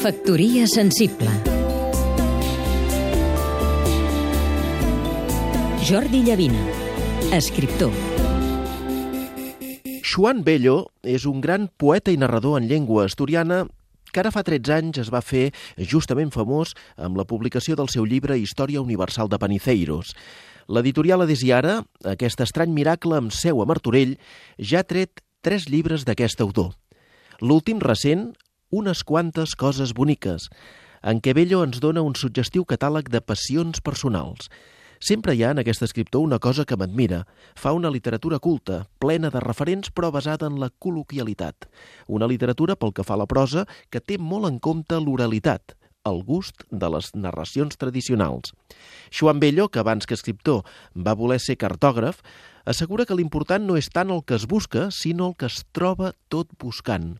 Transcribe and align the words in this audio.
Factoria 0.00 0.64
sensible 0.64 1.28
Jordi 5.84 6.22
Llavina, 6.24 6.62
escriptor 7.36 7.92
Joan 10.00 10.40
Bello 10.40 10.86
és 11.04 11.28
un 11.28 11.44
gran 11.44 11.68
poeta 11.76 12.08
i 12.08 12.16
narrador 12.16 12.56
en 12.62 12.70
llengua 12.72 13.04
asturiana 13.10 13.66
que 14.08 14.24
ara 14.24 14.32
fa 14.32 14.40
13 14.40 14.72
anys 14.78 15.04
es 15.04 15.12
va 15.12 15.20
fer 15.20 15.50
justament 15.76 16.32
famós 16.32 16.72
amb 16.96 17.20
la 17.20 17.28
publicació 17.28 17.76
del 17.76 17.92
seu 17.92 18.08
llibre 18.08 18.40
Història 18.40 18.80
Universal 18.80 19.28
de 19.28 19.36
Paniceiros. 19.36 20.16
L'editorial 20.64 21.28
Adesiara, 21.28 21.82
aquest 22.08 22.40
estrany 22.40 22.72
miracle 22.72 23.20
amb 23.20 23.36
seu 23.36 23.60
a 23.60 23.68
Martorell, 23.68 24.16
ja 24.56 24.80
ha 24.80 24.88
tret 24.88 25.20
tres 25.44 25.68
llibres 25.68 26.08
d'aquest 26.08 26.40
autor. 26.40 26.72
L'últim 27.44 27.84
recent, 27.84 28.30
unes 28.70 29.02
quantes 29.04 29.56
coses 29.58 29.92
boniques, 29.94 30.48
en 31.02 31.20
què 31.20 31.34
Bello 31.34 31.64
ens 31.66 31.80
dona 31.82 32.04
un 32.06 32.14
suggestiu 32.14 32.64
catàleg 32.68 33.10
de 33.10 33.20
passions 33.20 33.82
personals. 33.82 34.50
Sempre 35.00 35.32
hi 35.32 35.42
ha 35.42 35.54
en 35.54 35.62
aquest 35.62 35.82
escriptor 35.82 36.20
una 36.20 36.38
cosa 36.38 36.66
que 36.68 36.76
m'admira. 36.76 37.22
Fa 37.56 37.72
una 37.72 37.88
literatura 37.90 38.38
culta, 38.38 38.82
plena 39.00 39.30
de 39.32 39.40
referents 39.40 39.88
però 39.96 40.10
basada 40.12 40.46
en 40.46 40.58
la 40.60 40.68
col·loquialitat. 40.68 41.70
Una 42.06 42.28
literatura, 42.28 42.76
pel 42.76 42.92
que 42.92 43.06
fa 43.06 43.16
a 43.16 43.22
la 43.22 43.26
prosa, 43.26 43.64
que 43.88 44.04
té 44.04 44.18
molt 44.20 44.50
en 44.50 44.58
compte 44.60 45.00
l'oralitat, 45.00 45.72
el 46.04 46.20
gust 46.28 46.66
de 46.70 46.90
les 46.92 47.08
narracions 47.14 47.80
tradicionals. 47.80 48.52
Joan 49.08 49.40
Bello, 49.40 49.70
que 49.72 49.80
abans 49.80 50.04
que 50.04 50.14
escriptor 50.14 50.68
va 50.94 51.16
voler 51.16 51.40
ser 51.40 51.56
cartògraf, 51.56 52.20
assegura 52.68 53.08
que 53.08 53.16
l'important 53.16 53.64
no 53.64 53.80
és 53.80 53.88
tant 53.88 54.12
el 54.12 54.20
que 54.20 54.36
es 54.36 54.46
busca, 54.46 54.90
sinó 54.92 55.32
el 55.32 55.36
que 55.40 55.48
es 55.48 55.64
troba 55.72 56.12
tot 56.28 56.52
buscant. 56.60 57.16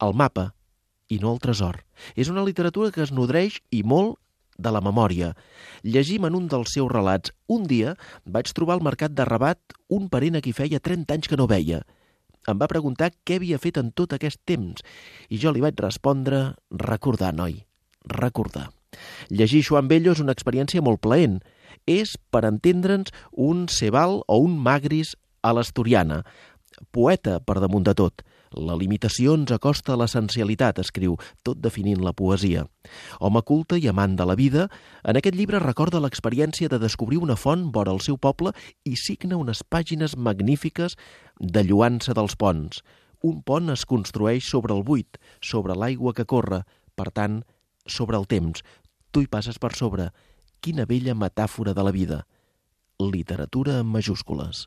El 0.00 0.16
mapa, 0.16 0.54
i 1.12 1.20
no 1.20 1.34
el 1.34 1.40
tresor. 1.44 1.82
És 2.16 2.32
una 2.32 2.44
literatura 2.46 2.92
que 2.94 3.04
es 3.04 3.12
nodreix 3.12 3.60
i 3.70 3.82
molt 3.84 4.18
de 4.58 4.72
la 4.72 4.82
memòria. 4.84 5.32
Llegim 5.84 6.26
en 6.28 6.36
un 6.38 6.48
dels 6.48 6.72
seus 6.74 6.90
relats. 6.92 7.32
Un 7.48 7.66
dia 7.68 7.96
vaig 8.24 8.52
trobar 8.56 8.78
al 8.78 8.86
mercat 8.86 9.14
de 9.16 9.26
Rabat 9.28 9.76
un 9.92 10.08
parent 10.12 10.38
a 10.38 10.44
qui 10.44 10.54
feia 10.56 10.80
30 10.80 11.18
anys 11.18 11.28
que 11.28 11.38
no 11.40 11.48
veia. 11.50 11.82
Em 12.48 12.58
va 12.58 12.70
preguntar 12.70 13.12
què 13.22 13.38
havia 13.38 13.60
fet 13.62 13.78
en 13.78 13.92
tot 13.94 14.14
aquest 14.16 14.40
temps 14.48 14.82
i 15.30 15.38
jo 15.38 15.52
li 15.54 15.62
vaig 15.62 15.78
respondre 15.78 16.54
recordar, 16.70 17.30
noi, 17.34 17.60
recordar. 18.08 18.70
Llegir 19.30 19.62
Joan 19.68 19.88
Bello 19.88 20.12
és 20.12 20.20
una 20.20 20.34
experiència 20.34 20.82
molt 20.82 21.00
plaent. 21.04 21.40
És, 21.88 22.16
per 22.30 22.44
entendre'ns, 22.46 23.10
un 23.32 23.66
Sebal 23.72 24.20
o 24.28 24.38
un 24.44 24.58
Magris 24.60 25.16
a 25.42 25.54
l'Asturiana. 25.56 26.22
Poeta, 26.92 27.38
per 27.40 27.60
damunt 27.60 27.84
de 27.86 27.94
tot. 27.96 28.22
La 28.52 28.74
limitació 28.76 29.32
ens 29.38 29.52
acosta 29.54 29.94
a 29.94 29.98
l'essencialitat, 30.00 30.80
escriu, 30.82 31.16
tot 31.46 31.60
definint 31.64 32.02
la 32.04 32.12
poesia. 32.12 32.66
Home 33.20 33.40
culte 33.48 33.78
i 33.80 33.88
amant 33.88 34.16
de 34.18 34.26
la 34.28 34.36
vida, 34.36 34.66
en 35.08 35.16
aquest 35.16 35.38
llibre 35.38 35.60
recorda 35.62 36.02
l'experiència 36.04 36.68
de 36.68 36.80
descobrir 36.82 37.22
una 37.22 37.36
font 37.36 37.70
vora 37.72 37.94
el 37.94 38.02
seu 38.04 38.18
poble 38.20 38.52
i 38.84 38.96
signa 39.00 39.40
unes 39.40 39.64
pàgines 39.64 40.16
magnífiques 40.16 40.98
de 41.40 41.64
lluança 41.64 42.12
dels 42.12 42.36
ponts. 42.36 42.82
Un 43.22 43.40
pont 43.46 43.70
es 43.72 43.86
construeix 43.86 44.44
sobre 44.44 44.74
el 44.74 44.84
buit, 44.84 45.16
sobre 45.40 45.76
l'aigua 45.78 46.12
que 46.12 46.26
corre, 46.28 46.64
per 46.98 47.10
tant, 47.10 47.42
sobre 47.86 48.18
el 48.18 48.26
temps. 48.26 48.64
Tu 49.12 49.24
hi 49.24 49.30
passes 49.30 49.58
per 49.62 49.72
sobre. 49.78 50.10
Quina 50.60 50.86
bella 50.86 51.14
metàfora 51.14 51.72
de 51.74 51.86
la 51.86 51.94
vida. 51.94 52.24
Literatura 53.00 53.80
en 53.80 53.86
majúscules. 53.86 54.66